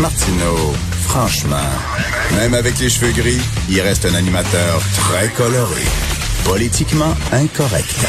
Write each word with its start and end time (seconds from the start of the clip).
Martineau, 0.00 0.72
franchement, 1.02 1.56
même 2.36 2.54
avec 2.54 2.78
les 2.80 2.88
cheveux 2.88 3.12
gris, 3.12 3.40
il 3.70 3.80
reste 3.80 4.04
un 4.04 4.14
animateur 4.14 4.82
très 4.96 5.28
coloré, 5.28 5.82
politiquement 6.44 7.14
incorrect. 7.32 8.04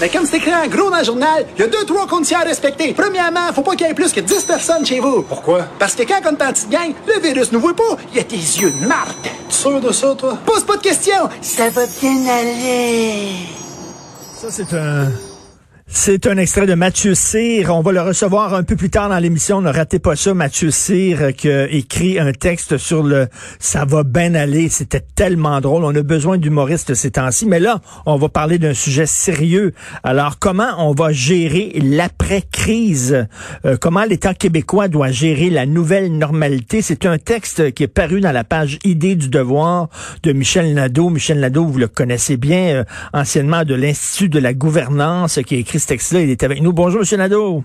Mais 0.00 0.08
comme 0.08 0.26
c'est 0.26 0.38
écrit 0.38 0.52
en 0.52 0.66
gros 0.66 0.90
dans 0.90 0.98
le 0.98 1.04
journal, 1.04 1.46
il 1.56 1.60
y 1.60 1.64
a 1.64 1.68
deux, 1.68 1.84
trois 1.84 2.08
conditions 2.08 2.40
à 2.40 2.42
respecter. 2.42 2.92
Premièrement, 2.92 3.52
faut 3.54 3.62
pas 3.62 3.76
qu'il 3.76 3.86
y 3.86 3.90
ait 3.90 3.94
plus 3.94 4.12
que 4.12 4.18
10 4.18 4.42
personnes 4.42 4.84
chez 4.84 4.98
vous. 4.98 5.22
Pourquoi? 5.22 5.62
Parce 5.78 5.94
que 5.94 6.02
quand 6.02 6.20
on 6.24 6.36
est 6.36 6.42
en 6.42 6.52
petite 6.52 6.70
gang, 6.70 6.92
le 7.06 7.20
virus 7.20 7.52
ne 7.52 7.58
voit 7.58 7.76
pas. 7.76 7.96
Il 8.10 8.16
y 8.16 8.20
a 8.20 8.24
tes 8.24 8.36
yeux 8.36 8.72
de 8.72 8.86
marde. 8.86 9.14
Sûr 9.48 9.80
de 9.80 9.92
ça, 9.92 10.16
toi? 10.16 10.36
Pose 10.44 10.64
pas 10.64 10.76
de 10.76 10.82
questions. 10.82 11.28
Ça 11.40 11.70
va 11.70 11.82
bien 12.00 12.26
aller. 12.26 13.46
Ça, 14.40 14.48
c'est 14.50 14.74
un... 14.74 15.12
C'est 15.94 16.26
un 16.26 16.38
extrait 16.38 16.66
de 16.66 16.74
Mathieu 16.74 17.14
Cyr. 17.14 17.70
On 17.72 17.82
va 17.82 17.92
le 17.92 18.00
recevoir 18.00 18.54
un 18.54 18.62
peu 18.62 18.76
plus 18.76 18.88
tard 18.88 19.10
dans 19.10 19.18
l'émission. 19.18 19.60
Ne 19.60 19.70
ratez 19.70 19.98
pas 19.98 20.16
ça. 20.16 20.32
Mathieu 20.32 20.70
Cyr 20.70 21.34
qui 21.36 21.50
a 21.50 21.68
écrit 21.68 22.18
un 22.18 22.32
texte 22.32 22.78
sur 22.78 23.02
le 23.02 23.28
ça 23.60 23.84
va 23.84 24.02
bien 24.02 24.34
aller. 24.34 24.70
C'était 24.70 25.04
tellement 25.14 25.60
drôle. 25.60 25.84
On 25.84 25.94
a 25.94 26.02
besoin 26.02 26.38
d'humoristes 26.38 26.94
ces 26.94 27.12
temps-ci. 27.12 27.46
Mais 27.46 27.60
là, 27.60 27.80
on 28.06 28.16
va 28.16 28.30
parler 28.30 28.58
d'un 28.58 28.72
sujet 28.72 29.04
sérieux. 29.04 29.74
Alors, 30.02 30.38
comment 30.38 30.70
on 30.78 30.92
va 30.92 31.12
gérer 31.12 31.78
l'après-crise? 31.80 33.26
Euh, 33.66 33.76
comment 33.78 34.04
l'État 34.04 34.32
québécois 34.32 34.88
doit 34.88 35.10
gérer 35.10 35.50
la 35.50 35.66
nouvelle 35.66 36.16
normalité? 36.16 36.80
C'est 36.80 37.04
un 37.04 37.18
texte 37.18 37.72
qui 37.74 37.82
est 37.82 37.88
paru 37.88 38.20
dans 38.20 38.32
la 38.32 38.44
page 38.44 38.78
Idée 38.84 39.14
du 39.14 39.28
devoir 39.28 39.88
de 40.22 40.32
Michel 40.32 40.72
Nadeau. 40.72 41.10
Michel 41.10 41.38
Nadeau, 41.38 41.66
vous 41.66 41.78
le 41.78 41.88
connaissez 41.88 42.38
bien, 42.38 42.76
euh, 42.76 42.84
anciennement 43.12 43.64
de 43.64 43.74
l'Institut 43.74 44.30
de 44.30 44.38
la 44.38 44.54
gouvernance, 44.54 45.38
qui 45.46 45.54
a 45.54 45.58
écrit 45.58 45.81
ce 45.82 45.88
texte-là. 45.88 46.20
Il 46.20 46.30
est 46.30 46.42
avec 46.44 46.62
nous. 46.62 46.72
Bonjour, 46.72 47.02
M. 47.02 47.18
Nadeau. 47.18 47.64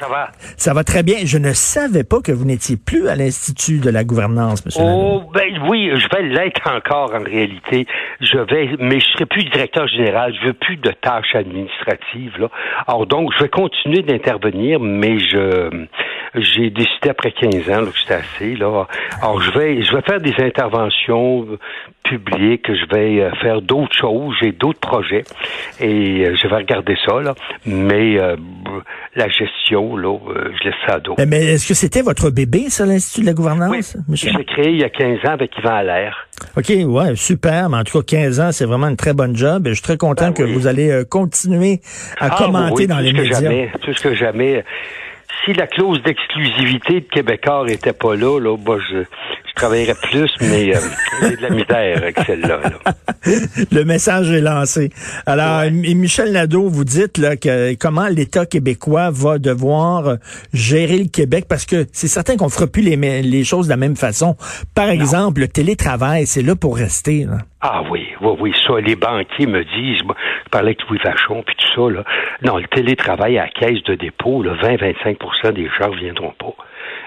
Ça 0.00 0.08
va? 0.08 0.30
Ça 0.56 0.74
va 0.74 0.82
très 0.82 1.02
bien. 1.04 1.18
Je 1.24 1.38
ne 1.38 1.52
savais 1.52 2.02
pas 2.02 2.20
que 2.20 2.32
vous 2.32 2.44
n'étiez 2.44 2.76
plus 2.76 3.08
à 3.08 3.14
l'Institut 3.14 3.78
de 3.78 3.90
la 3.90 4.02
gouvernance, 4.02 4.64
M. 4.66 4.72
Oh, 4.76 4.80
Nadeau. 4.82 5.30
ben 5.32 5.68
oui, 5.68 5.90
je 5.94 6.08
vais 6.16 6.22
l'être 6.22 6.68
encore 6.68 7.14
en 7.14 7.22
réalité. 7.22 7.86
Je 8.20 8.38
vais, 8.38 8.70
mais 8.80 8.98
je 8.98 9.06
serai 9.12 9.26
plus 9.26 9.44
directeur 9.44 9.86
général. 9.86 10.34
Je 10.40 10.48
veux 10.48 10.52
plus 10.52 10.76
de 10.76 10.90
tâches 10.90 11.34
administratives, 11.34 12.36
là. 12.38 12.48
Alors 12.88 13.06
donc, 13.06 13.30
je 13.36 13.44
vais 13.44 13.48
continuer 13.48 14.02
d'intervenir, 14.02 14.80
mais 14.80 15.20
je, 15.20 15.86
j'ai 16.34 16.70
décidé 16.70 17.10
après 17.10 17.32
15 17.32 17.70
ans 17.70 17.80
là, 17.82 17.86
que 17.86 17.98
c'était 17.98 18.14
assez, 18.14 18.54
là. 18.56 18.86
Alors, 19.22 19.40
je 19.40 19.50
vais, 19.58 19.82
je 19.82 19.94
vais 19.94 20.02
faire 20.02 20.20
des 20.20 20.34
interventions 20.38 21.46
publiques. 22.02 22.66
Je 22.68 22.94
vais 22.94 23.22
euh, 23.22 23.30
faire 23.40 23.62
d'autres 23.62 23.96
choses. 23.98 24.34
J'ai 24.42 24.52
d'autres 24.52 24.80
projets. 24.80 25.24
Et 25.80 26.24
euh, 26.26 26.34
je 26.40 26.48
vais 26.48 26.56
regarder 26.56 26.96
ça, 27.06 27.20
là. 27.20 27.34
Mais, 27.66 28.18
euh, 28.18 28.36
la 29.16 29.28
gestion, 29.28 29.96
là, 29.96 30.18
euh, 30.28 30.50
je 30.58 30.64
laisse 30.64 30.74
ça 30.86 30.94
à 30.94 31.00
d'autres. 31.00 31.18
Mais, 31.20 31.26
mais 31.26 31.44
est-ce 31.54 31.68
que 31.68 31.74
c'était 31.74 32.02
votre 32.02 32.30
bébé, 32.30 32.68
ça, 32.68 32.84
l'Institut 32.84 33.22
de 33.22 33.26
la 33.26 33.32
gouvernance, 33.32 33.96
Oui, 34.08 34.16
l'ai 34.36 34.44
créé 34.44 34.70
il 34.70 34.80
y 34.80 34.84
a 34.84 34.90
15 34.90 35.18
ans 35.24 35.32
avec 35.32 35.56
Yvan 35.58 35.70
Allaire. 35.76 36.26
OK, 36.56 36.68
ouais, 36.84 37.16
super. 37.16 37.70
Mais 37.70 37.76
en 37.78 37.84
tout 37.84 37.98
cas, 38.02 38.16
15 38.16 38.40
ans, 38.40 38.52
c'est 38.52 38.64
vraiment 38.66 38.88
une 38.88 38.96
très 38.96 39.14
bonne 39.14 39.36
job. 39.36 39.66
Et 39.66 39.70
je 39.70 39.74
suis 39.74 39.82
très 39.82 39.96
content 39.96 40.26
Ben 40.26 40.34
que 40.34 40.42
oui. 40.42 40.52
vous 40.52 40.66
allez 40.66 41.04
continuer 41.08 41.80
à 42.18 42.26
Ah, 42.32 42.36
commenter 42.36 42.74
oui, 42.74 42.86
dans 42.86 42.98
les 42.98 43.12
médias. 43.12 43.40
Jamais, 43.40 43.70
plus 43.82 43.98
que 44.00 44.14
jamais. 44.14 44.64
Si 45.44 45.52
la 45.52 45.66
clause 45.66 46.02
d'exclusivité 46.02 47.00
de 47.00 47.06
Québécois 47.06 47.64
était 47.68 47.92
pas 47.92 48.14
là, 48.16 48.38
là, 48.40 48.56
bah, 48.56 48.76
je, 48.90 48.98
je 49.00 49.54
travaillerais 49.54 49.94
plus, 50.10 50.30
mais 50.40 50.74
euh, 50.74 50.80
j'ai 51.22 51.36
de 51.36 51.42
la 51.42 51.50
misère 51.50 51.96
avec 51.98 52.18
celle-là. 52.26 52.60
là. 52.62 52.94
Le 53.70 53.84
message 53.84 54.30
est 54.30 54.40
lancé. 54.40 54.90
Alors, 55.26 55.60
Ouais. 55.60 55.70
Michel 55.70 56.32
Nadeau, 56.32 56.68
vous 56.68 56.84
dites 56.84 57.18
là, 57.18 57.36
que 57.36 57.74
comment 57.74 58.08
l'État 58.08 58.46
québécois 58.46 59.10
va 59.10 59.38
devoir 59.38 60.06
euh, 60.08 60.16
gérer 60.52 60.98
le 60.98 61.08
Québec? 61.08 61.46
Parce 61.48 61.64
que 61.66 61.86
c'est 61.92 62.08
certain 62.08 62.36
qu'on 62.36 62.48
fera 62.48 62.66
plus 62.66 62.82
les, 62.82 62.96
les 63.22 63.44
choses 63.44 63.66
de 63.66 63.70
la 63.70 63.76
même 63.76 63.96
façon. 63.96 64.36
Par 64.74 64.88
exemple, 64.88 65.40
le 65.40 65.48
télétravail, 65.48 66.26
c'est 66.26 66.42
là 66.42 66.54
pour 66.56 66.76
rester. 66.76 67.24
là. 67.24 67.38
Ah 67.66 67.82
oui, 67.90 68.06
oui, 68.20 68.36
oui, 68.40 68.54
ça, 68.66 68.78
les 68.78 68.94
banquiers 68.94 69.46
me 69.46 69.64
disent, 69.64 70.02
je 70.02 70.50
parlais 70.50 70.76
avec 70.76 70.86
Louis 70.86 70.98
Vachon, 71.02 71.42
puis 71.42 71.56
tout 71.56 71.66
ça, 71.74 71.94
là. 71.94 72.04
Non, 72.42 72.58
le 72.58 72.66
télétravail 72.66 73.38
à 73.38 73.48
caisse 73.48 73.82
de 73.84 73.94
dépôt, 73.94 74.42
là, 74.42 74.52
20-25% 74.62 75.52
des 75.52 75.70
gens 75.78 75.88
ne 75.88 75.96
viendront 75.96 76.34
pas. 76.38 76.52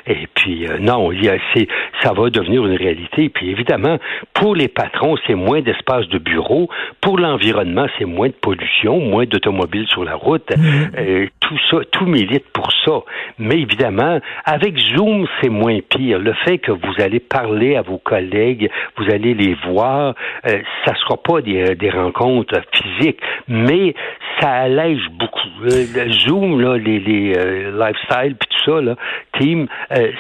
Et 0.08 0.28
puis, 0.34 0.68
euh, 0.68 0.78
non, 0.80 1.12
il 1.12 1.26
y 1.26 1.30
a, 1.30 1.38
c'est, 1.54 1.68
ça 2.02 2.14
va 2.14 2.30
devenir 2.30 2.66
une 2.66 2.76
réalité. 2.76 3.30
Puis, 3.30 3.50
évidemment, 3.50 3.98
pour 4.34 4.56
les 4.56 4.68
patrons, 4.68 5.16
c'est 5.26 5.36
moins 5.36 5.62
d'espace 5.62 6.08
de 6.10 6.18
bureau. 6.18 6.70
Pour 7.02 7.18
l'environnement, 7.18 7.88
c'est 7.98 8.06
moins 8.06 8.28
de 8.28 8.34
pollution, 8.34 9.00
moins 9.00 9.26
d'automobiles 9.26 9.88
sur 9.88 10.04
la 10.04 10.16
route. 10.16 10.50
Euh, 10.98 11.28
tout 11.40 11.58
ça, 11.70 11.78
tout 11.92 12.06
milite 12.06 12.46
pour 12.54 12.72
ça. 12.86 13.00
Mais 13.40 13.60
évidemment, 13.60 14.20
avec 14.46 14.78
Zoom, 14.78 15.28
c'est 15.42 15.50
moins 15.50 15.80
pire. 15.90 16.20
Le 16.20 16.34
fait 16.46 16.58
que 16.58 16.72
vous 16.72 16.94
allez 17.00 17.20
parler 17.20 17.76
à 17.76 17.82
vos 17.82 17.98
collègues, 17.98 18.70
vous 18.98 19.06
allez 19.12 19.34
les 19.34 19.56
voir, 19.68 20.16
euh, 20.46 20.62
ça 20.86 20.96
sera 20.96 21.18
pas 21.18 21.42
des, 21.42 21.76
des 21.76 21.90
rencontres 21.90 22.62
physiques, 22.72 23.20
mais 23.48 23.94
ça 24.40 24.50
allège 24.52 25.08
beaucoup. 25.12 25.48
Euh, 25.66 26.09
Zoom, 26.28 26.59
là, 26.62 26.78
les, 26.78 27.00
les 27.00 27.34
euh, 27.38 27.72
lifestyle, 27.72 28.36
puis 28.36 28.50
tout 28.50 28.72
ça, 28.72 28.82
là, 28.82 28.96
euh, 29.91 30.11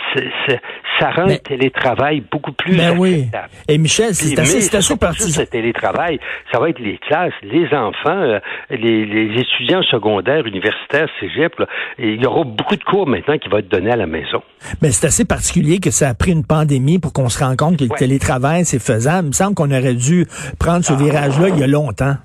ça 0.99 1.11
rend 1.11 1.27
Mais- 1.27 1.33
le 1.33 1.39
télétravail 1.39 2.23
beaucoup 2.31 2.51
plus 2.51 2.75
Ben 2.75 2.97
oui. 2.97 3.27
Et 3.67 3.77
Michel, 3.77 4.13
c'est 4.15 4.37
assez, 4.39 4.61
c'est 4.61 4.77
assez 4.77 4.95
partisan. 4.97 5.41
le 5.41 5.47
télétravail, 5.47 6.19
ça 6.51 6.59
va 6.59 6.69
être 6.69 6.79
les 6.79 6.97
classes, 6.97 7.33
les 7.43 7.65
enfants, 7.73 8.09
euh, 8.09 8.39
les, 8.71 9.05
les 9.05 9.41
étudiants 9.41 9.83
secondaires, 9.83 10.45
universitaires, 10.45 11.07
cégep. 11.19 11.57
là. 11.59 11.67
Et 11.99 12.13
il 12.13 12.21
y 12.21 12.25
aura 12.25 12.43
beaucoup 12.43 12.75
de 12.75 12.83
cours 12.83 13.07
maintenant 13.07 13.37
qui 13.37 13.49
vont 13.49 13.57
être 13.57 13.69
donnés 13.69 13.91
à 13.91 13.95
la 13.95 14.07
maison. 14.07 14.41
Mais 14.81 14.91
c'est 14.91 15.07
assez 15.07 15.25
particulier 15.25 15.79
que 15.79 15.91
ça 15.91 16.09
a 16.09 16.13
pris 16.13 16.31
une 16.31 16.45
pandémie 16.45 16.99
pour 16.99 17.13
qu'on 17.13 17.29
se 17.29 17.43
rende 17.43 17.57
compte 17.57 17.77
que 17.77 17.83
le 17.83 17.89
télétravail, 17.97 18.65
c'est 18.65 18.79
faisable. 18.81 19.27
Il 19.27 19.29
me 19.29 19.33
semble 19.33 19.55
qu'on 19.55 19.71
aurait 19.71 19.93
dû 19.93 20.25
prendre 20.59 20.83
ce 20.83 20.93
virage-là 20.93 21.49
il 21.49 21.59
y 21.59 21.63
a 21.63 21.67
longtemps. 21.67 22.15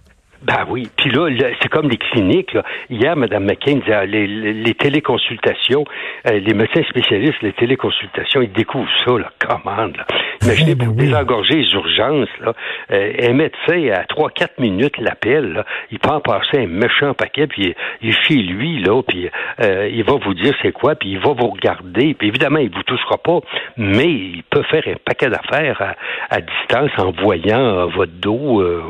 Ben 0.44 0.66
oui. 0.68 0.88
Puis 0.96 1.10
là, 1.10 1.28
c'est 1.60 1.68
comme 1.68 1.88
les 1.88 1.98
cliniques. 1.98 2.52
Là. 2.52 2.64
Hier, 2.90 3.16
Mme 3.16 3.44
McCain 3.44 3.76
disait 3.76 3.92
ah, 3.92 4.06
les, 4.06 4.26
les, 4.26 4.52
les 4.52 4.74
téléconsultations, 4.74 5.84
euh, 6.26 6.40
les 6.40 6.54
médecins 6.54 6.82
spécialistes, 6.88 7.40
les 7.42 7.52
téléconsultations, 7.52 8.42
ils 8.42 8.52
découvrent 8.52 8.88
ça, 9.06 9.18
là, 9.18 9.30
commande. 9.38 9.96
Là. 9.96 10.06
Imaginez, 10.42 10.74
ben 10.74 10.86
pour 10.86 10.94
désengorger 10.94 11.54
les 11.54 11.72
urgences, 11.72 12.28
là, 12.40 12.52
euh, 12.90 13.12
un 13.22 13.32
médecin, 13.32 13.92
à 13.92 14.02
3-4 14.04 14.48
minutes, 14.58 14.98
l'appelle, 14.98 15.52
là, 15.52 15.64
il 15.92 16.00
peut 16.00 16.10
en 16.10 16.20
passer 16.20 16.58
un 16.58 16.66
méchant 16.66 17.14
paquet, 17.14 17.46
puis 17.46 17.74
il, 18.00 18.08
est 18.08 18.22
chez 18.26 18.34
lui, 18.34 18.82
là, 18.82 19.02
puis 19.02 19.28
euh, 19.60 19.88
il 19.92 20.02
va 20.02 20.14
vous 20.14 20.34
dire 20.34 20.54
c'est 20.60 20.72
quoi, 20.72 20.96
puis 20.96 21.10
il 21.10 21.18
va 21.18 21.32
vous 21.32 21.50
regarder, 21.50 22.14
puis 22.14 22.28
évidemment, 22.28 22.58
il 22.58 22.70
vous 22.70 22.82
touchera 22.82 23.18
pas, 23.18 23.38
mais 23.76 24.10
il 24.10 24.42
peut 24.50 24.64
faire 24.64 24.82
un 24.88 24.96
paquet 25.04 25.28
d'affaires 25.28 25.80
à, 25.80 26.36
à 26.36 26.40
distance 26.40 26.90
en 26.98 27.12
voyant 27.12 27.60
euh, 27.60 27.86
votre 27.86 28.12
dos, 28.12 28.60
euh, 28.60 28.82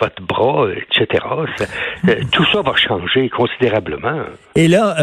votre 0.00 0.22
bras, 0.22 0.66
etc. 0.90 1.24
Euh, 2.08 2.14
tout 2.32 2.44
ça 2.52 2.62
va 2.62 2.74
changer 2.76 3.28
considérablement. 3.28 4.24
Et 4.56 4.66
là, 4.66 4.96
euh, 4.98 5.02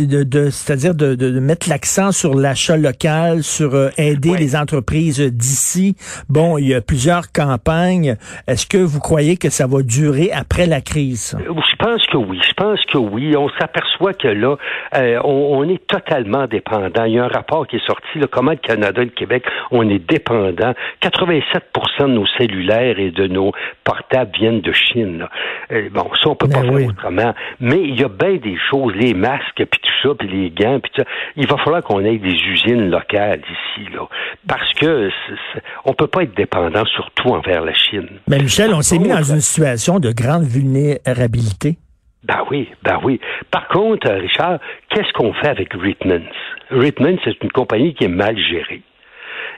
euh, 0.00 0.06
de, 0.06 0.22
de- 0.24 0.50
c'est-à-dire 0.50 0.94
de, 0.94 1.14
de- 1.14 1.30
de 1.30 1.38
mettre 1.40 1.68
l'accent 1.68 2.10
sur 2.10 2.34
l'achat 2.34 2.76
local, 2.76 3.42
sur 3.44 3.74
euh, 3.74 3.90
aider 3.98 4.36
les 4.36 4.56
entreprises 4.56 5.20
d'ici. 5.20 5.94
Bon, 6.28 6.58
il 6.58 6.68
y 6.68 6.74
a 6.74 6.80
plusieurs 6.80 7.30
campagnes. 7.32 8.16
Est-ce 8.48 8.66
que 8.66 8.78
vous 8.78 8.98
croyez 8.98 9.36
que 9.36 9.48
ça 9.48 9.66
va 9.68 9.82
durer 9.82 10.30
après 10.32 10.66
la 10.66 10.80
crise? 10.80 11.36
Je 11.38 11.76
pense 11.78 12.04
que 12.08 12.16
oui. 12.16 12.40
Je 12.48 12.52
pense 12.54 12.80
que 12.86 12.98
oui. 12.98 13.36
On 13.36 13.48
s'aperçoit 13.60 14.12
que 14.14 14.26
là, 14.28 14.56
euh, 14.96 15.20
on, 15.22 15.58
on 15.60 15.68
est 15.68 15.86
totalement 15.86 16.46
dépendant. 16.48 17.04
Il 17.04 17.14
y 17.14 17.18
a 17.20 17.24
un 17.26 17.28
rapport 17.28 17.66
qui 17.68 17.76
est 17.76 17.86
sorti, 17.86 18.18
là, 18.18 18.26
comment 18.30 18.52
le 18.52 18.56
Canada 18.56 19.02
et 19.02 19.04
le 19.04 19.10
Québec, 19.12 19.44
on 19.70 19.88
est 19.88 20.00
dépendant. 20.00 20.74
87% 21.02 21.60
de 22.00 22.06
nos 22.08 22.26
cellulaires 22.38 22.98
et 22.98 23.10
de 23.12 23.26
nos 23.28 23.52
portables 23.84 24.32
viennent 24.36 24.62
de 24.62 24.72
Chine. 24.72 25.18
là. 25.18 25.30
Euh, 25.70 25.88
bon, 25.92 26.08
ça, 26.22 26.30
on 26.30 26.34
peut 26.34 26.48
pas 26.48 26.60
Ben 26.60 26.64
faire 26.64 26.72
oui. 26.74 26.86
autrement. 26.86 27.34
Mais 27.60 27.80
il 27.82 28.00
y 28.00 28.04
a 28.04 28.08
bien 28.08 28.36
des 28.36 28.56
choses, 28.70 28.94
les 28.96 29.14
masques, 29.14 29.54
puis 29.56 29.80
tout 29.80 30.08
ça, 30.08 30.14
puis 30.18 30.28
les 30.28 30.50
gants, 30.50 30.80
puis 30.80 30.90
tout 30.94 31.02
ça. 31.02 31.08
Il 31.36 31.46
va 31.46 31.56
falloir 31.58 31.82
qu'on 31.82 32.04
ait 32.04 32.18
des 32.18 32.32
usines 32.34 32.90
locales 32.90 33.40
ici, 33.40 33.88
là. 33.94 34.06
Parce 34.48 34.72
que 34.74 35.10
c'est- 35.10 35.34
c'est- 35.54 35.62
on 35.84 35.92
peut 35.92 36.06
pas 36.06 36.22
être 36.22 36.36
dépendant 36.36 36.84
surtout 36.86 37.28
envers 37.28 37.62
la 37.62 37.74
Chine. 37.74 38.08
Mais 38.28 38.38
Michel, 38.38 38.72
on 38.74 38.82
s'est 38.82 38.98
mis 38.98 39.08
dans 39.08 39.22
une 39.22 39.40
situation 39.40 39.98
de 40.00 40.10
grande 40.12 40.44
vulnérabilité. 40.44 41.76
Ben 42.24 42.42
oui, 42.50 42.68
ben 42.82 42.98
oui. 43.04 43.20
Par 43.50 43.68
contre, 43.68 44.10
Richard, 44.10 44.58
qu'est-ce 44.90 45.12
qu'on 45.12 45.32
fait 45.34 45.48
avec 45.48 45.72
Ritmans? 45.74 46.26
Ritmans, 46.70 47.18
c'est 47.24 47.40
une 47.42 47.52
compagnie 47.52 47.94
qui 47.94 48.04
est 48.04 48.08
mal 48.08 48.36
gérée. 48.36 48.82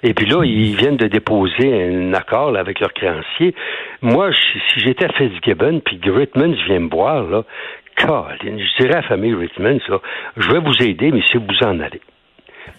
Et 0.02 0.14
puis 0.14 0.26
là, 0.26 0.44
ils 0.44 0.76
viennent 0.76 0.96
de 0.98 1.08
déposer 1.08 1.72
un 1.88 2.12
accord 2.14 2.52
là, 2.52 2.60
avec 2.60 2.78
leurs 2.78 2.92
créanciers. 2.92 3.54
Moi, 4.00 4.30
si 4.32 4.80
j'étais 4.80 5.06
à 5.06 5.12
Fitzgibbon, 5.14 5.80
puis 5.84 5.98
que 5.98 6.10
Ritmans 6.10 6.54
vient 6.68 6.80
me 6.80 6.90
voir, 6.90 7.22
là, 7.24 7.42
Colin, 7.98 8.58
je 8.58 8.82
dirais 8.82 8.94
à 8.94 9.00
la 9.00 9.02
famille 9.02 9.34
Ritmans, 9.34 9.80
là, 9.88 9.98
je 10.36 10.50
vais 10.50 10.60
vous 10.60 10.82
aider, 10.82 11.10
mais 11.10 11.22
si 11.30 11.36
vous 11.36 11.66
en 11.66 11.80
allez. 11.80 12.00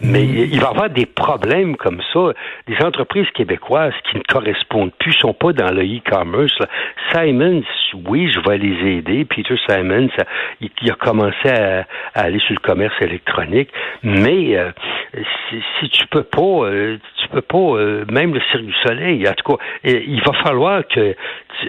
Mais 0.02 0.24
il 0.24 0.60
va 0.60 0.68
y 0.68 0.70
avoir 0.70 0.90
des 0.90 1.06
problèmes 1.06 1.76
comme 1.76 2.02
ça. 2.14 2.34
Des 2.68 2.78
entreprises 2.84 3.30
québécoises 3.34 3.94
qui 4.10 4.18
ne 4.18 4.24
correspondent 4.24 4.94
plus, 5.00 5.14
sont 5.14 5.34
pas 5.34 5.52
dans 5.54 5.72
le 5.72 5.84
e-commerce. 5.84 6.58
Simons, 7.12 7.64
oui, 8.08 8.32
je 8.32 8.40
vais 8.48 8.58
les 8.58 8.98
aider. 8.98 9.26
Peter 9.26 9.56
Simons, 9.68 10.10
il, 10.62 10.92
a 10.92 10.96
commencé 10.96 11.50
à, 11.50 11.86
aller 12.14 12.40
sur 12.40 12.54
le 12.54 12.60
commerce 12.60 12.96
électronique. 13.02 13.70
Mais 14.04 14.58
euh, 14.58 14.72
si, 15.50 15.62
si, 15.80 15.90
tu 15.90 16.08
peux 16.08 16.24
pas, 16.24 16.66
euh, 16.66 16.98
tu 17.22 17.28
peux 17.30 17.42
pas, 17.42 17.58
euh, 17.58 18.06
même 18.10 18.34
le 18.34 18.42
Cirque 18.52 18.66
du 18.66 18.74
Soleil, 18.84 19.28
en 19.28 19.34
tout 19.34 19.56
cas, 19.58 19.64
il 19.84 20.22
va 20.22 20.34
falloir 20.44 20.88
que 20.88 21.16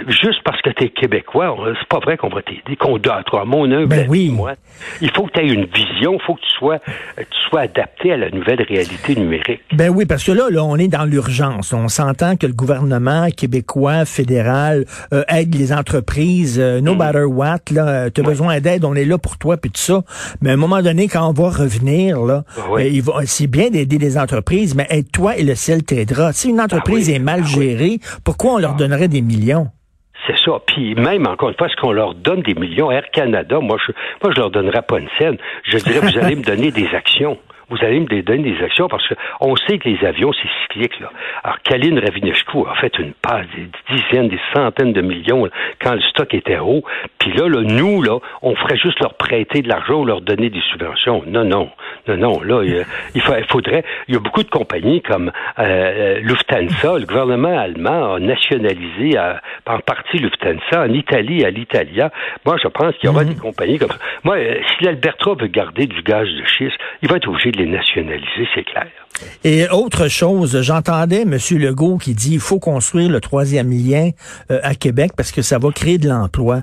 juste 0.09 0.43
parce 0.45 0.61
que 0.63 0.71
tu 0.71 0.85
es 0.85 0.89
québécois, 0.89 1.57
c'est 1.79 1.89
pas 1.89 1.99
vrai 1.99 2.17
qu'on 2.17 2.29
va 2.29 2.43
t'aider, 2.43 2.77
qu'on 2.77 2.99
doit, 2.99 3.23
toi, 3.25 3.45
mon 3.45 3.65
humble 3.65 3.89
ben 3.89 4.07
oui. 4.09 4.31
moi, 4.31 4.53
il 5.01 5.11
faut 5.11 5.25
que 5.25 5.33
tu 5.33 5.41
aies 5.41 5.49
une 5.49 5.67
vision, 5.67 6.15
il 6.15 6.21
faut 6.21 6.35
que 6.35 6.41
tu 6.41 6.51
sois, 6.51 6.79
tu 6.79 7.39
sois 7.49 7.61
adapté 7.63 8.10
à 8.13 8.17
la 8.17 8.31
nouvelle 8.31 8.63
réalité 8.63 9.15
numérique. 9.15 9.61
Ben 9.73 9.91
oui, 9.91 10.07
parce 10.07 10.25
que 10.25 10.33
là, 10.33 10.49
là 10.51 10.65
on 10.65 10.77
est 10.77 10.89
dans 10.89 11.05
l'urgence. 11.05 11.73
On 11.73 11.89
s'entend 11.89 12.37
que 12.37 12.47
le 12.47 12.53
gouvernement 12.53 13.29
québécois, 13.37 14.05
fédéral, 14.05 14.85
euh, 15.13 15.23
aide 15.29 15.55
les 15.55 15.73
entreprises, 15.73 16.59
euh, 16.61 16.81
no 16.81 16.95
mm. 16.95 16.99
matter 16.99 17.25
what, 17.25 17.59
là, 17.73 18.11
tu 18.11 18.21
as 18.21 18.25
besoin 18.25 18.61
d'aide, 18.61 18.85
on 18.85 18.95
est 18.95 19.05
là 19.05 19.19
pour 19.19 19.39
toi, 19.39 19.57
puis 19.57 19.71
tout 19.71 19.81
ça. 19.81 20.03
Mais 20.41 20.51
à 20.51 20.53
un 20.55 20.57
moment 20.57 20.83
donné, 20.83 21.09
quand 21.09 21.29
on 21.29 21.33
va 21.33 21.51
revenir, 21.51 22.21
là, 22.21 22.45
euh, 22.59 23.01
c'est 23.25 23.47
bien 23.47 23.71
d'aider 23.71 23.99
les 23.99 24.19
entreprises, 24.19 24.75
mais 24.75 24.87
aide-toi 24.91 25.37
et 25.37 25.43
le 25.43 25.55
ciel 25.55 25.83
t'aidera. 25.83 26.33
Si 26.33 26.51
une 26.51 26.61
entreprise 26.61 27.11
ah 27.11 27.17
est 27.17 27.19
mal 27.19 27.41
ah 27.45 27.47
gérée, 27.47 27.99
pourquoi 28.25 28.55
on 28.55 28.59
leur 28.59 28.73
ah. 28.73 28.79
donnerait 28.79 29.09
des 29.09 29.23
millions? 29.23 29.69
C'est 30.27 30.37
ça. 30.45 30.53
Puis 30.67 30.95
même, 30.95 31.27
encore 31.27 31.49
une 31.49 31.57
fois, 31.57 31.67
est-ce 31.67 31.81
qu'on 31.81 31.93
leur 31.93 32.15
donne 32.15 32.43
des 32.43 32.55
millions? 32.55 32.91
Air 32.91 33.05
Canada, 33.13 33.59
moi, 33.61 33.79
je, 33.87 33.93
moi, 34.23 34.33
je 34.35 34.41
leur 34.41 34.51
donnerais 34.51 34.83
pas 34.83 34.99
une 34.99 35.09
scène. 35.19 35.39
Je 35.65 35.79
dirais, 35.79 36.01
vous 36.01 36.19
allez 36.23 36.37
me 36.37 36.43
donner 36.43 36.71
des 36.71 36.89
actions 36.95 37.39
vous 37.71 37.79
allez 37.83 38.01
me 38.01 38.23
donner 38.23 38.53
des 38.53 38.63
actions 38.63 38.89
parce 38.89 39.07
qu'on 39.09 39.57
sait 39.57 39.79
que 39.79 39.89
les 39.89 40.05
avions, 40.05 40.33
c'est 40.33 40.49
cyclique. 40.63 40.99
Là. 41.01 41.11
Alors, 41.45 41.61
Kaline 41.63 41.99
Ravinescu 41.99 42.59
a 42.69 42.75
fait 42.75 42.99
une 42.99 43.13
passe 43.13 43.47
des 43.55 43.69
dizaines, 43.97 44.29
des 44.29 44.41
centaines 44.55 44.93
de 44.93 45.01
millions 45.01 45.49
quand 45.81 45.95
le 45.95 46.01
stock 46.03 46.35
était 46.35 46.59
haut. 46.59 46.83
Puis 47.19 47.33
là, 47.33 47.49
là, 47.49 47.63
nous, 47.63 48.03
là, 48.03 48.19
on 48.43 48.55
ferait 48.57 48.77
juste 48.77 49.01
leur 49.01 49.15
prêter 49.15 49.63
de 49.63 49.69
l'argent 49.69 50.01
ou 50.01 50.05
leur 50.05 50.21
donner 50.21 50.51
des 50.51 50.61
subventions. 50.73 51.23
Non, 51.27 51.45
non. 51.45 51.71
Non, 52.09 52.17
non. 52.17 52.43
Là, 52.43 52.63
il, 53.15 53.23
faudrait... 53.49 53.85
Il 54.09 54.15
y 54.15 54.17
a 54.17 54.21
beaucoup 54.21 54.43
de 54.43 54.51
compagnies 54.51 55.03
comme 55.03 55.33
euh, 55.59 56.21
Lufthansa. 56.21 56.99
Le 56.99 57.07
gouvernement 57.07 57.59
allemand 57.59 58.15
a 58.15 58.21
nationalisé 58.21 59.19
euh, 59.19 59.35
en 59.67 59.79
partie 59.81 60.19
Lufthansa 60.19 60.83
en 60.83 60.93
Italie, 60.93 61.45
à 61.45 61.51
l'Italia. 61.51 62.11
Moi, 62.45 62.57
je 62.63 62.69
pense 62.69 62.95
qu'il 62.97 63.09
y 63.09 63.13
aura 63.13 63.25
mhm. 63.25 63.35
des 63.35 63.41
compagnies 63.41 63.79
comme 63.79 63.91
ça. 63.91 63.99
Moi, 64.25 64.37
euh, 64.37 64.61
si 64.69 64.85
l'Alberta 64.85 65.35
veut 65.39 65.49
garder 65.49 65.87
du 65.87 66.03
gaz 66.03 66.27
de 66.27 66.45
schiste, 66.45 66.79
il 67.03 67.09
va 67.09 67.17
être 67.17 67.29
obligé 67.29 67.53
de 67.53 67.65
nationaliser, 67.65 68.49
c'est 68.55 68.65
clair. 68.65 68.87
Et 69.45 69.69
autre 69.69 70.09
chose, 70.09 70.61
j'entendais 70.63 71.23
M. 71.23 71.37
Legault 71.59 71.99
qui 71.99 72.15
dit 72.15 72.35
il 72.35 72.41
faut 72.41 72.59
construire 72.59 73.11
le 73.11 73.21
troisième 73.21 73.71
lien 73.71 74.11
euh, 74.51 74.61
à 74.63 74.75
Québec 74.75 75.13
parce 75.17 75.33
que 75.33 75.43
ça 75.43 75.59
va 75.59 75.71
créer 75.71 75.99
de 75.99 76.09
l'emploi. 76.09 76.61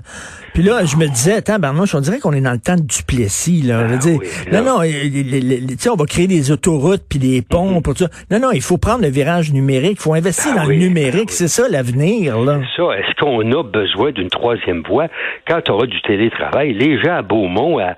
Puis 0.54 0.62
là, 0.62 0.84
je 0.84 0.96
me 0.96 1.06
disais, 1.06 1.34
attends, 1.34 1.58
Bernard, 1.58 1.86
on 1.94 2.00
dirait 2.00 2.18
qu'on 2.18 2.32
est 2.32 2.40
dans 2.40 2.52
le 2.52 2.58
temps 2.58 2.76
de 2.76 2.82
Duplessis. 2.82 3.62
Là. 3.62 3.86
Ah 3.88 3.96
dire, 3.96 4.18
non, 4.52 4.62
non, 4.62 4.76
on 4.78 5.96
va 5.96 6.04
créer 6.06 6.26
des 6.26 6.50
autoroutes 6.50 7.02
puis 7.08 7.18
des 7.18 7.42
ponts 7.42 7.80
pour 7.80 7.96
ça. 7.96 8.08
Non, 8.30 8.40
non, 8.40 8.50
il 8.52 8.62
faut 8.62 8.78
prendre 8.78 9.02
le 9.02 9.08
virage 9.08 9.52
numérique. 9.52 9.98
Il 9.98 10.02
faut 10.02 10.14
investir 10.14 10.52
ah 10.54 10.60
dans 10.60 10.68
le 10.68 10.74
numérique. 10.74 11.30
C'est 11.30 11.48
ça 11.48 11.68
l'avenir. 11.68 12.38
là. 12.40 12.60
Ça. 12.76 12.82
Est-ce 12.98 13.14
qu'on 13.20 13.40
a 13.52 13.62
besoin 13.62 14.12
d'une 14.12 14.30
troisième 14.30 14.82
voie? 14.82 15.06
Quand 15.46 15.60
on 15.68 15.74
aura 15.74 15.86
du 15.86 16.00
télétravail? 16.02 16.74
Les 16.74 17.00
gens 17.00 17.18
à 17.18 17.22
Beaumont, 17.22 17.78
à, 17.78 17.94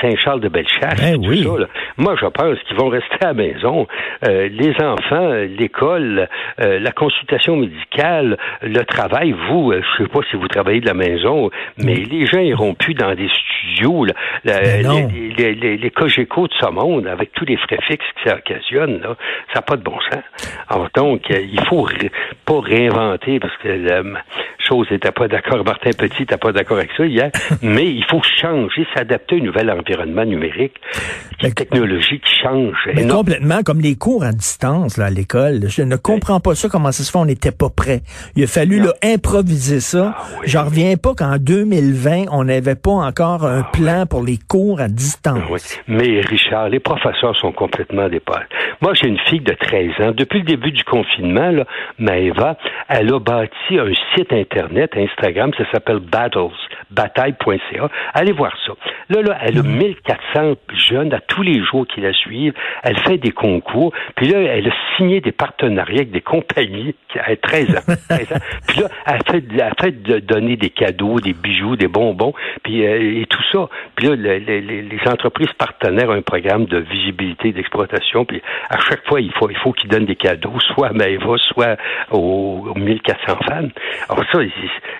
Saint-Charles-de-Bellechasse, 0.00 1.00
ben 1.00 1.20
tout 1.20 1.42
ça, 1.42 1.66
moi, 1.96 2.16
je 2.20 2.26
pense 2.26 2.58
qu'ils 2.66 2.76
vont 2.76 2.88
rester 2.88 3.16
à 3.20 3.26
la 3.26 3.34
maison. 3.34 3.86
Euh, 4.26 4.48
les 4.48 4.74
enfants, 4.82 5.30
l'école, 5.58 6.28
euh, 6.60 6.78
la 6.78 6.92
consultation 6.92 7.56
médicale, 7.56 8.36
le 8.62 8.84
travail, 8.84 9.32
vous, 9.48 9.72
euh, 9.72 9.82
je 9.82 10.02
sais 10.02 10.08
pas 10.08 10.20
si 10.30 10.36
vous 10.36 10.48
travaillez 10.48 10.80
de 10.80 10.86
la 10.86 10.94
maison, 10.94 11.50
mais 11.78 11.94
les 11.94 12.26
gens 12.26 12.40
iront 12.40 12.74
plus 12.74 12.94
dans 12.94 13.14
des 13.14 13.28
studios, 13.28 14.04
là, 14.04 14.12
ben 14.44 14.86
les, 15.36 15.54
les, 15.54 15.76
les, 15.76 15.90
Cogeco 15.90 16.46
de 16.46 16.52
ce 16.60 16.70
monde, 16.70 17.06
avec 17.06 17.32
tous 17.32 17.44
les 17.44 17.56
frais 17.56 17.78
fixes 17.86 18.06
que 18.22 18.30
ça 18.30 18.36
occasionne, 18.36 19.00
là, 19.00 19.16
ça 19.52 19.60
n'a 19.60 19.62
pas 19.62 19.76
de 19.76 19.82
bon 19.82 19.98
sens. 20.00 20.22
Alors, 20.68 20.88
donc, 20.94 21.22
il 21.30 21.60
faut 21.68 21.88
pas 22.44 22.60
réinventer, 22.60 23.40
parce 23.40 23.56
que 23.58 23.68
la 23.68 24.02
chose 24.58 24.90
n'était 24.90 25.12
pas 25.12 25.28
d'accord, 25.28 25.64
Martin 25.64 25.90
Petit 25.90 26.20
n'était 26.20 26.36
pas 26.36 26.52
d'accord 26.52 26.78
avec 26.78 26.90
ça 26.96 27.06
hier, 27.06 27.30
mais 27.62 27.86
il 27.86 28.04
faut 28.04 28.22
changer, 28.22 28.86
s'adapter 28.94 29.36
à 29.36 29.38
un 29.38 29.42
nouvel 29.42 29.70
environnement 29.70 30.24
numérique, 30.24 30.76
la 31.42 31.50
technologie 31.50 32.20
qui 32.20 32.34
change. 32.42 32.76
complètement, 33.10 33.62
comme 33.62 33.79
les 33.80 33.96
cours 33.96 34.24
à 34.24 34.32
distance 34.32 34.96
là, 34.96 35.06
à 35.06 35.10
l'école. 35.10 35.68
Je 35.68 35.82
ne 35.82 35.96
comprends 35.96 36.40
pas 36.40 36.54
ça, 36.54 36.68
comment 36.68 36.92
ça 36.92 37.02
se 37.02 37.10
fait, 37.10 37.18
on 37.18 37.24
n'était 37.24 37.52
pas 37.52 37.68
prêt. 37.70 38.02
Il 38.36 38.44
a 38.44 38.46
fallu 38.46 38.80
là, 38.80 38.92
improviser 39.02 39.80
ça. 39.80 40.14
Ah, 40.16 40.22
oui. 40.40 40.46
J'en 40.46 40.64
reviens 40.64 40.96
pas 40.96 41.14
qu'en 41.14 41.36
2020, 41.38 42.26
on 42.30 42.44
n'avait 42.44 42.74
pas 42.74 42.92
encore 42.92 43.44
un 43.44 43.62
ah, 43.62 43.70
plan 43.72 44.06
pour 44.06 44.22
les 44.22 44.38
cours 44.38 44.80
à 44.80 44.88
distance. 44.88 45.42
Oui. 45.50 45.60
Mais 45.88 46.20
Richard, 46.20 46.68
les 46.68 46.80
professeurs 46.80 47.36
sont 47.36 47.52
complètement 47.52 48.08
dépassés. 48.08 48.46
Moi, 48.80 48.94
j'ai 48.94 49.08
une 49.08 49.18
fille 49.18 49.40
de 49.40 49.54
13 49.54 49.90
ans. 50.00 50.12
Depuis 50.16 50.40
le 50.40 50.46
début 50.46 50.72
du 50.72 50.84
confinement, 50.84 51.50
là, 51.50 51.64
Maëva, 51.98 52.56
elle 52.88 53.12
a 53.12 53.18
bâti 53.18 53.78
un 53.78 53.92
site 54.14 54.32
Internet, 54.32 54.92
Instagram, 54.96 55.50
ça 55.56 55.64
s'appelle 55.72 56.00
Battles, 56.00 56.50
bataille.ca. 56.90 57.88
Allez 58.14 58.32
voir 58.32 58.52
ça. 58.66 58.72
Là, 59.08 59.22
là, 59.22 59.38
elle 59.42 59.58
a 59.58 59.62
1400 59.62 60.50
mm. 60.50 60.54
jeunes 60.88 61.14
à 61.14 61.20
tous 61.20 61.42
les 61.42 61.64
jours 61.64 61.86
qui 61.86 62.00
la 62.00 62.12
suivent. 62.12 62.54
Elle 62.82 62.98
fait 62.98 63.18
des 63.18 63.32
concours. 63.32 63.92
Puis 64.16 64.28
là, 64.28 64.38
elle 64.40 64.68
a 64.68 64.72
signé 64.96 65.20
des 65.20 65.32
partenariats 65.32 66.00
avec 66.00 66.10
des 66.10 66.20
compagnies 66.20 66.94
qui 67.08 67.18
a 67.18 67.34
13 67.36 67.70
ans. 67.76 67.94
13 68.08 68.32
ans. 68.32 68.36
Puis 68.68 68.80
là, 68.80 68.88
elle 69.06 69.22
fait, 69.28 69.44
elle 69.52 69.72
fait 69.80 70.02
de 70.02 70.18
donner 70.20 70.56
des 70.56 70.70
cadeaux, 70.70 71.20
des 71.20 71.32
bijoux, 71.32 71.76
des 71.76 71.88
bonbons, 71.88 72.34
puis 72.62 72.86
euh, 72.86 73.20
et 73.20 73.26
tout 73.26 73.42
ça. 73.52 73.68
Puis 73.96 74.08
là, 74.08 74.16
les, 74.16 74.60
les, 74.60 75.00
entreprises 75.06 75.52
partenaires 75.58 76.10
ont 76.10 76.14
un 76.14 76.22
programme 76.22 76.66
de 76.66 76.78
visibilité, 76.78 77.52
d'exploitation. 77.52 78.24
Puis 78.24 78.42
à 78.68 78.78
chaque 78.78 79.06
fois, 79.06 79.20
il 79.20 79.32
faut, 79.32 79.50
il 79.50 79.56
faut 79.56 79.72
qu'ils 79.72 79.90
donnent 79.90 80.06
des 80.06 80.16
cadeaux, 80.16 80.58
soit 80.74 80.88
à 80.88 80.92
Maëva, 80.92 81.36
soit 81.38 81.76
aux, 82.10 82.72
1400 82.76 83.38
fans. 83.48 83.68
Alors 84.08 84.24
ça, 84.30 84.38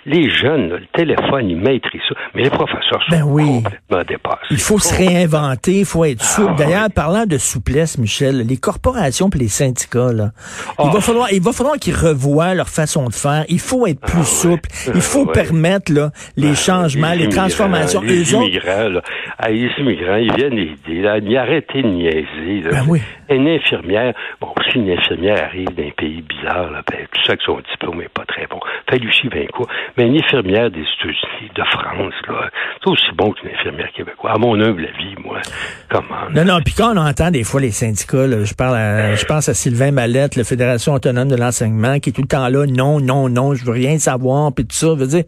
les 0.05 0.29
jeunes, 0.29 0.69
le 0.69 0.85
téléphone, 0.93 1.49
ils 1.49 1.57
ça. 2.07 2.15
Mais 2.33 2.43
les 2.43 2.49
professeurs 2.49 3.03
sont 3.03 3.11
ben 3.11 3.23
oui. 3.23 3.63
complètement 3.63 4.03
dépassés. 4.07 4.47
Il 4.51 4.59
faut 4.59 4.79
se 4.79 4.95
réinventer, 4.95 5.79
il 5.79 5.85
faut 5.85 6.05
être 6.05 6.23
souple. 6.23 6.53
Ah, 6.53 6.57
D'ailleurs, 6.57 6.87
parlant 6.93 7.25
de 7.25 7.37
souplesse, 7.37 7.97
Michel, 7.97 8.45
les 8.47 8.57
corporations 8.57 9.29
et 9.33 9.37
les 9.37 9.47
syndicats, 9.47 10.11
là, 10.11 10.31
il 10.79 10.85
va 10.85 10.91
ah. 10.97 11.01
falloir, 11.01 11.31
il 11.31 11.41
va 11.41 11.51
falloir 11.51 11.77
qu'ils 11.77 11.95
revoient 11.95 12.53
leur 12.53 12.69
façon 12.69 13.07
de 13.07 13.13
faire. 13.13 13.45
Il 13.49 13.59
faut 13.59 13.87
être 13.87 14.01
plus 14.01 14.19
ah, 14.21 14.23
souple. 14.23 14.69
Il 14.93 15.01
faut 15.01 15.25
permettre 15.25 15.91
là, 15.93 16.11
les 16.37 16.49
ben, 16.49 16.55
changements, 16.55 17.13
les, 17.13 17.29
transformations. 17.29 18.01
Les 18.01 18.33
immigrants, 18.33 18.89
là, 18.89 19.01
les 19.49 19.69
immigrants, 19.77 20.15
ils 20.15 20.33
viennent 20.35 20.57
aider, 20.57 21.01
là, 21.01 21.17
ils 21.17 21.37
arrêtent 21.37 21.73
de 21.73 21.81
niaiser. 21.81 22.61
Là. 22.63 22.71
Ben 22.71 22.85
oui. 22.87 23.01
Une 23.29 23.47
infirmière, 23.47 24.13
bon, 24.41 24.49
si 24.69 24.77
une 24.77 24.89
infirmière 24.91 25.41
arrive 25.45 25.73
d'un 25.73 25.91
pays 25.95 26.21
bizarre, 26.21 26.69
là, 26.71 26.81
ben, 26.91 26.99
tout 27.11 27.21
ça 27.25 27.37
que 27.37 27.43
son 27.43 27.59
diplôme 27.71 27.99
n'est 27.99 28.09
pas 28.09 28.25
très 28.25 28.45
bon. 28.47 28.59
Fait 28.89 28.97
lui 28.97 29.11
ben 29.29 29.47
quoi? 29.47 29.67
Mais 29.97 30.07
une 30.07 30.17
infirmière 30.17 30.69
des 30.71 30.81
États-Unis, 30.81 31.51
de 31.55 31.63
France, 31.71 32.13
là, 32.27 32.49
c'est 32.81 32.89
aussi 32.89 33.11
bon 33.15 33.31
qu'une 33.31 33.49
infirmière 33.49 33.91
québécoise. 33.95 34.33
À 34.35 34.37
mon 34.37 34.59
humble 34.59 34.85
avis, 34.85 35.15
moi, 35.23 35.39
comment? 35.89 36.29
Non, 36.33 36.45
non, 36.45 36.61
puis 36.63 36.73
quand 36.73 36.93
on 36.93 36.97
entend 36.97 37.31
des 37.31 37.43
fois 37.43 37.61
les 37.61 37.71
syndicats, 37.71 38.27
là, 38.27 38.43
je 38.43 38.53
parle 38.53 38.75
à, 38.75 39.15
je 39.15 39.25
pense 39.25 39.49
à 39.49 39.53
Sylvain 39.53 39.91
Mallette, 39.91 40.35
la 40.35 40.43
Fédération 40.43 40.93
autonome 40.93 41.29
de 41.29 41.35
l'enseignement, 41.35 41.99
qui 41.99 42.09
est 42.09 42.13
tout 42.13 42.21
le 42.21 42.27
temps 42.27 42.47
là, 42.47 42.65
non, 42.65 42.99
non, 42.99 43.29
non, 43.29 43.53
je 43.53 43.65
veux 43.65 43.73
rien 43.73 43.97
savoir, 43.99 44.51
puis 44.53 44.65
tout 44.65 44.75
ça, 44.75 44.93
veut 44.93 45.07
dire, 45.07 45.23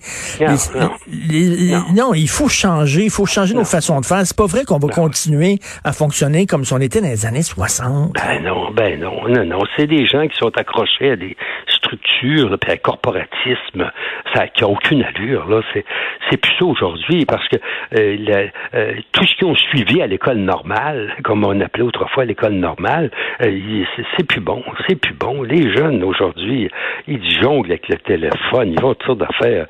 non, 1.96 2.14
il 2.14 2.30
faut 2.30 2.50
changer, 2.50 3.04
il 3.06 3.10
faut 3.10 3.26
changer 3.26 3.54
nos 3.54 3.66
façons 3.66 4.00
de 4.00 4.06
faire. 4.06 4.26
C'est 4.26 4.38
pas 4.38 4.46
vrai 4.46 4.64
qu'on 4.66 4.80
va 4.80 4.88
continuer 4.90 5.60
à 5.84 5.94
fonctionner 5.94 6.46
comme 6.46 6.66
si 6.66 6.74
on 6.74 6.80
était 6.80 7.02
dans 7.02 7.08
les 7.08 7.26
années 7.26 7.44
60. 7.44 8.14
Ben 8.14 8.44
non, 8.44 8.72
ben 8.72 9.00
non, 9.00 9.28
non, 9.28 9.46
non. 9.46 9.60
C'est 9.76 9.88
des 9.88 10.06
gens 10.06 10.28
qui 10.28 10.38
sont 10.38 10.52
accrochés 10.58 11.12
à 11.12 11.16
des 11.16 11.36
structures, 11.84 12.58
puis 12.60 12.72
à 12.72 12.74
un 12.74 12.78
corporatisme, 12.78 13.92
ça 14.34 14.48
qui 14.48 14.64
a 14.64 14.68
aucune 14.68 15.04
allure. 15.04 15.48
Là, 15.48 15.62
c'est 15.74 15.86
c'est 16.30 16.38
plus 16.38 16.54
ça 16.58 16.66
aujourd'hui 16.66 17.26
parce 17.26 17.48
que 17.48 17.58
euh, 17.98 18.48
euh, 18.74 18.94
tout 19.12 19.26
ce 19.26 19.36
qu'ils 19.36 19.48
ont 19.48 19.56
suivi 19.56 20.02
à 20.02 20.08
l'école 20.08 20.38
normale, 20.38 21.14
comme 21.24 21.44
on 21.44 21.60
appelait 21.60 21.84
autrefois 21.84 22.26
l'école 22.26 22.54
normale, 22.54 23.12
euh, 23.42 23.84
c'est 24.18 24.28
plus 24.28 24.42
bon, 24.42 24.64
c'est 24.88 24.96
plus 24.96 25.14
bon. 25.14 25.44
Les 25.44 25.74
jeunes 25.74 26.04
aujourd'hui, 26.04 26.70
ils 27.08 27.42
jonglent 27.42 27.72
avec 27.72 27.88
le 27.90 27.98
téléphone, 27.98 28.72
ils 28.72 28.82
vont 28.82 28.94
toutes 28.94 29.06
sortes 29.06 29.20
d'affaires. 29.20 29.68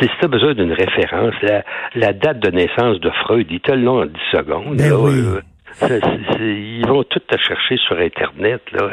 Tu 0.00 0.08
as 0.22 0.28
besoin 0.28 0.54
d'une 0.54 0.72
référence, 0.72 1.34
la, 1.94 2.12
date 2.12 2.40
de 2.40 2.50
naissance 2.50 3.00
de 3.00 3.10
Freud, 3.10 3.46
ils 3.50 3.60
te 3.60 3.72
l'ont 3.72 4.02
en 4.02 4.06
10 4.06 4.12
secondes. 4.32 4.76
Ben 4.76 4.92
oui. 4.92 5.40
ils 6.40 6.86
vont 6.86 7.02
tout 7.04 7.20
te 7.20 7.36
chercher 7.38 7.76
sur 7.78 7.98
Internet. 7.98 8.60
Là. 8.72 8.90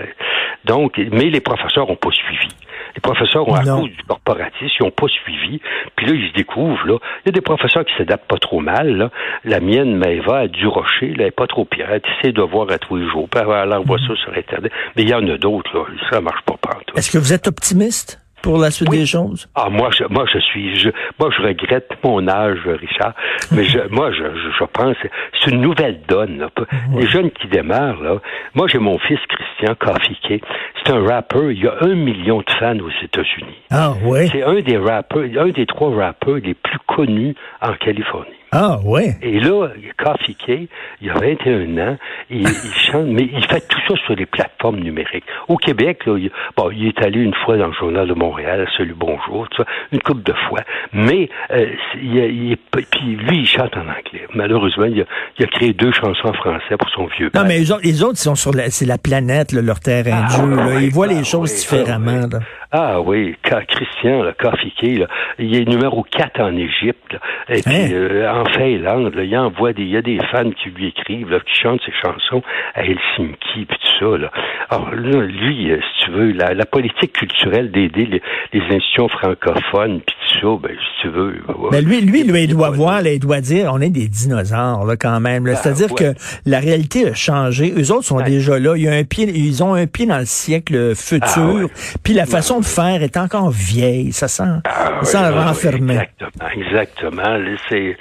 Donc, 0.65 0.99
mais 1.11 1.29
les 1.29 1.41
professeurs 1.41 1.87
n'ont 1.87 1.95
pas 1.95 2.11
suivi. 2.11 2.47
Les 2.95 3.01
professeurs 3.01 3.47
ont, 3.47 3.53
à 3.53 3.63
cause 3.63 3.89
du 3.89 4.03
corporatisme, 4.07 4.75
ils 4.79 4.83
n'ont 4.83 4.91
pas 4.91 5.07
suivi. 5.07 5.61
Puis 5.95 6.05
là, 6.07 6.13
ils 6.13 6.29
se 6.29 6.33
découvrent, 6.33 6.85
là. 6.85 6.97
Il 7.23 7.27
y 7.27 7.29
a 7.29 7.31
des 7.31 7.41
professeurs 7.41 7.85
qui 7.85 7.93
s'adaptent 7.97 8.27
pas 8.27 8.37
trop 8.37 8.59
mal, 8.59 8.97
là. 8.97 9.09
La 9.45 9.59
mienne, 9.59 9.95
Maëva, 9.95 10.39
a 10.39 10.47
du 10.47 10.67
rocher, 10.67 11.07
là, 11.07 11.15
elle 11.19 11.25
n'est 11.25 11.31
pas 11.31 11.47
trop 11.47 11.65
pire. 11.65 11.87
Elle 11.89 12.01
essaie 12.19 12.33
de 12.33 12.41
voir 12.41 12.69
à 12.69 12.77
tous 12.77 12.97
les 12.97 13.09
jours. 13.09 13.27
Puis 13.29 13.41
elle 13.41 13.73
envoie 13.73 13.97
ça 13.97 14.15
sur 14.15 14.33
Internet. 14.35 14.71
Mais 14.95 15.03
il 15.03 15.09
y 15.09 15.13
en 15.13 15.27
a 15.27 15.37
d'autres, 15.37 15.73
là. 15.73 15.85
Ça 16.11 16.21
marche 16.21 16.41
pas 16.45 16.57
partout. 16.61 16.95
Est-ce 16.97 17.11
que 17.11 17.17
vous 17.17 17.33
êtes 17.33 17.47
optimiste? 17.47 18.19
Pour 18.41 18.57
la 18.57 18.71
suite 18.71 18.89
des 18.89 19.05
choses? 19.05 19.47
Ah, 19.55 19.69
moi, 19.69 19.89
je, 19.97 20.03
moi, 20.05 20.25
je 20.31 20.39
suis, 20.39 20.77
je, 20.79 20.89
moi, 21.19 21.29
je 21.35 21.41
regrette 21.41 21.91
mon 22.03 22.27
âge, 22.27 22.59
Richard, 22.65 23.13
mais 23.51 23.63
je, 23.65 23.79
moi, 23.89 24.11
je, 24.11 24.23
je, 24.59 24.65
pense, 24.65 24.95
c'est 25.39 25.51
une 25.51 25.61
nouvelle 25.61 26.01
donne. 26.07 26.39
Là. 26.39 26.49
Les 26.95 27.07
jeunes 27.07 27.31
qui 27.31 27.47
démarrent, 27.47 28.01
là. 28.01 28.17
Moi, 28.55 28.67
j'ai 28.67 28.79
mon 28.79 28.97
fils 28.99 29.19
Christian 29.27 29.75
Kafike. 29.75 30.43
C'est 30.83 30.91
un 30.91 31.05
rappeur. 31.05 31.51
Il 31.51 31.63
y 31.63 31.67
a 31.67 31.75
un 31.81 31.95
million 31.95 32.39
de 32.39 32.51
fans 32.59 32.77
aux 32.79 33.03
États-Unis. 33.03 33.57
Ah, 33.69 33.93
ouais? 34.03 34.27
C'est 34.31 34.43
un 34.43 34.61
des 34.61 34.77
rappeurs, 34.77 35.23
un 35.23 35.49
des 35.49 35.65
trois 35.65 35.93
rappeurs 35.95 36.35
les 36.35 36.53
plus 36.53 36.79
connus 36.87 37.35
en 37.61 37.73
Californie. 37.73 38.41
Ah, 38.53 38.79
ouais? 38.83 39.15
Et 39.21 39.39
là, 39.39 39.69
Kafike, 39.97 40.69
il 41.01 41.09
a 41.09 41.13
21 41.13 41.77
ans, 41.77 41.97
il 42.29 42.45
chante, 42.75 43.07
mais 43.07 43.29
il 43.31 43.45
fait 43.45 43.65
tout 43.65 43.79
ça 43.87 43.95
sur 44.05 44.13
les 44.13 44.25
plateformes 44.25 44.79
numériques. 44.79 45.23
Au 45.47 45.55
Québec, 45.55 46.05
là, 46.05 46.17
il, 46.17 46.29
bon, 46.57 46.69
il 46.69 46.87
est 46.87 47.01
allé 47.01 47.21
une 47.21 47.33
fois 47.33 47.55
dans 47.55 47.67
le 47.67 47.73
journal 47.73 48.09
de 48.09 48.13
Montréal, 48.13 48.30
Salut 48.77 48.95
Bonjour, 48.97 49.47
tout 49.49 49.63
ça, 49.63 49.69
une 49.91 50.01
couple 50.01 50.23
de 50.23 50.33
fois. 50.47 50.59
Mais, 50.93 51.29
euh, 51.51 51.67
il, 51.95 52.15
il, 52.15 52.57
puis 52.57 53.15
lui, 53.15 53.39
il 53.39 53.47
chante 53.47 53.75
en 53.75 53.81
anglais. 53.81 54.27
Malheureusement, 54.33 54.85
il 54.85 55.01
a, 55.01 55.05
il 55.37 55.45
a, 55.45 55.47
créé 55.47 55.73
deux 55.73 55.91
chansons 55.91 56.29
en 56.29 56.33
français 56.33 56.77
pour 56.77 56.89
son 56.89 57.07
vieux 57.17 57.29
père. 57.29 57.41
Non, 57.41 57.47
mais 57.47 57.59
les 57.59 57.71
autres, 57.71 58.13
ils 58.15 58.15
sont 58.15 58.35
sur 58.35 58.53
la, 58.53 58.69
c'est 58.69 58.85
la 58.85 58.97
planète, 58.97 59.51
là, 59.51 59.61
leur 59.61 59.79
terrain 59.79 60.25
ah, 60.27 60.41
de 60.41 60.55
jeu. 60.55 60.81
ils 60.81 60.91
voient 60.91 61.07
les 61.07 61.19
ah, 61.19 61.23
choses 61.23 61.53
différemment. 61.53 62.27
Ah, 62.33 62.60
ah 62.73 63.01
oui, 63.01 63.35
Christian, 63.41 64.23
le 64.23 64.31
Kafike, 64.31 64.99
là, 64.99 65.07
il 65.37 65.53
est 65.55 65.67
numéro 65.67 66.03
4 66.03 66.39
en 66.39 66.55
Égypte. 66.55 67.17
et 67.49 67.61
puis, 67.61 67.75
hein? 67.75 67.89
euh, 67.91 68.31
en 68.31 68.45
Finlande, 68.45 69.13
là, 69.13 69.23
il 69.23 69.37
envoie 69.37 69.73
des, 69.73 69.83
il 69.83 69.89
y 69.89 69.97
a 69.97 70.01
des 70.01 70.19
fans 70.31 70.49
qui 70.51 70.69
lui 70.69 70.87
écrivent, 70.87 71.29
là, 71.29 71.41
qui 71.41 71.53
chantent 71.53 71.81
ses 71.85 71.91
chansons 71.91 72.41
à 72.73 72.83
Helsinki, 72.83 73.65
puis 73.65 73.77
tout 73.77 73.99
ça. 73.99 74.17
Là. 74.17 74.31
Alors 74.69 74.91
là, 74.91 75.21
lui, 75.21 75.71
euh, 75.71 75.79
si 75.81 76.05
tu 76.05 76.11
veux, 76.11 76.31
la, 76.31 76.53
la 76.53 76.65
politique 76.65 77.11
culturelle 77.11 77.71
d'aider 77.71 78.05
les, 78.05 78.21
les, 78.53 78.61
institutions 78.61 79.09
francophones, 79.09 79.99
puis 79.99 80.15
ça, 80.39 80.47
ben, 80.61 80.71
si 80.71 81.01
tu 81.01 81.09
veux. 81.09 81.41
Mais 81.71 81.81
lui, 81.81 82.01
lui, 82.01 82.23
lui, 82.23 82.43
il 82.43 82.49
doit 82.49 82.69
voir, 82.69 83.01
là, 83.01 83.11
il 83.11 83.19
doit 83.19 83.41
dire, 83.41 83.71
on 83.73 83.81
est 83.81 83.89
des 83.89 84.07
dinosaures, 84.07 84.85
là, 84.85 84.95
quand 84.95 85.19
même. 85.19 85.43
Ben, 85.43 85.55
C'est-à-dire 85.55 85.93
que 85.93 86.13
la 86.45 86.59
réalité 86.59 87.07
a 87.07 87.13
changé. 87.13 87.73
Eux 87.77 87.91
autres 87.91 88.05
sont 88.05 88.21
déjà 88.21 88.59
là. 88.59 88.75
Il 88.75 88.83
y 88.83 88.87
a 88.87 88.93
un 88.93 89.03
pied, 89.03 89.29
ils 89.29 89.63
ont 89.63 89.73
un 89.73 89.87
pied 89.87 90.05
dans 90.05 90.19
le 90.19 90.25
siècle 90.25 90.95
futur. 90.95 91.69
Ah, 91.69 91.97
puis 92.03 92.13
la 92.13 92.25
façon 92.25 92.59
de 92.59 92.65
faire 92.65 93.03
est 93.03 93.17
encore 93.17 93.49
vieille. 93.49 94.11
Ça 94.11 94.27
sent, 94.27 94.43
ah, 94.65 94.99
ça 95.03 95.19
sent 95.19 95.29
renfermé. 95.29 95.93
Exactement, 95.95 96.49
exactement. 96.55 97.55
C'est 97.69 97.97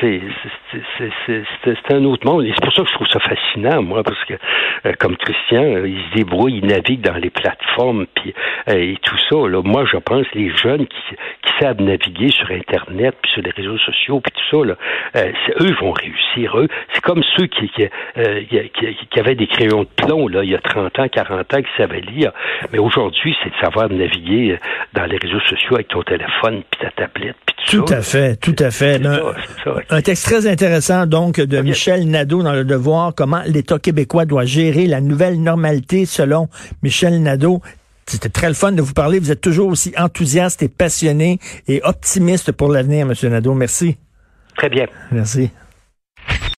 c'est 0.00 1.92
un 1.92 2.04
autre 2.04 2.26
monde. 2.26 2.44
Et 2.44 2.52
c'est 2.54 2.62
pour 2.62 2.72
ça 2.72 2.82
que 2.82 2.88
je 2.88 2.94
trouve 2.94 3.08
ça 3.08 3.20
fascinant, 3.20 3.82
moi, 3.82 4.02
parce 4.02 4.22
que 4.24 4.34
euh, 4.86 4.92
comme 4.98 5.16
Christian, 5.16 5.62
euh, 5.62 5.88
il 5.88 5.98
se 6.10 6.16
débrouille, 6.16 6.60
il 6.62 6.66
navigue 6.66 7.00
dans 7.00 7.16
les 7.16 7.30
plateformes 7.30 8.06
puis 8.14 8.34
euh, 8.68 8.74
et 8.74 8.96
tout 9.02 9.16
ça. 9.30 9.36
Là, 9.48 9.62
moi, 9.62 9.84
je 9.90 9.96
pense 9.96 10.26
les 10.34 10.54
jeunes 10.56 10.86
qui, 10.86 11.16
qui 11.42 11.52
savent 11.60 11.80
naviguer 11.80 12.30
sur 12.30 12.50
Internet 12.50 13.14
puis 13.22 13.32
sur 13.32 13.42
les 13.42 13.50
réseaux 13.50 13.78
sociaux 13.78 14.20
puis 14.20 14.32
tout 14.32 14.58
ça, 14.58 14.66
là, 14.66 14.76
eux 15.60 15.74
vont 15.80 15.92
réussir. 15.92 16.58
Eux, 16.58 16.68
c'est 16.92 17.02
comme 17.02 17.22
ceux 17.36 17.46
qui 17.46 17.68
qui, 17.68 17.88
qui, 18.48 19.06
qui, 19.10 19.20
avaient 19.20 19.34
des 19.34 19.46
crayons 19.46 19.82
de 19.82 19.88
plomb 19.96 20.28
là, 20.28 20.44
il 20.44 20.50
y 20.50 20.54
a 20.54 20.58
30 20.60 20.98
ans, 20.98 21.08
40 21.08 21.54
ans, 21.54 21.62
qui 21.62 21.70
savaient 21.76 22.00
lire. 22.00 22.32
Mais 22.72 22.78
aujourd'hui, 22.78 23.36
c'est 23.42 23.50
de 23.50 23.56
savoir 23.60 23.88
naviguer 23.88 24.58
dans 24.92 25.06
les 25.06 25.16
réseaux 25.16 25.40
sociaux 25.40 25.74
avec 25.76 25.88
ton 25.88 26.02
téléphone 26.02 26.62
puis 26.70 26.80
ta 26.80 26.90
tablette 26.90 27.36
puis 27.46 27.56
tout, 27.70 27.82
tout 27.82 27.92
à 27.92 28.02
fait, 28.02 28.36
tout 28.36 28.54
à 28.58 28.70
fait. 28.70 29.00
Un, 29.88 30.02
texte 30.02 30.24
très 30.24 30.46
intéressant 30.46 31.06
donc 31.06 31.40
de 31.40 31.60
Michel 31.60 32.08
Nadeau 32.08 32.42
dans 32.42 32.52
le 32.52 32.64
Devoir, 32.64 33.14
comment 33.14 33.42
l'État 33.46 33.78
québécois 33.78 34.24
doit 34.24 34.44
gérer 34.44 34.86
la 34.86 35.00
nouvelle 35.00 35.40
normalité 35.40 36.06
selon 36.06 36.48
Michel 36.82 37.22
Nadeau. 37.22 37.62
C'était 38.06 38.28
très 38.28 38.48
le 38.48 38.54
fun 38.54 38.72
de 38.72 38.82
vous 38.82 38.92
parler. 38.92 39.18
Vous 39.18 39.30
êtes 39.30 39.40
toujours 39.40 39.68
aussi 39.68 39.92
enthousiaste 39.96 40.62
et 40.62 40.68
passionné 40.68 41.38
et 41.68 41.80
optimiste 41.84 42.52
pour 42.52 42.68
l'avenir, 42.68 43.06
Monsieur 43.06 43.28
Nadeau. 43.28 43.54
Merci. 43.54 43.96
Très 44.56 44.68
bien. 44.68 44.86
Merci. 45.12 45.50